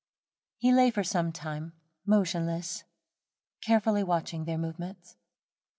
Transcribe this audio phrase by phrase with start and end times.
[0.57, 1.73] He lay for some time
[2.07, 2.85] motionless,
[3.63, 5.15] carefully watching their movements.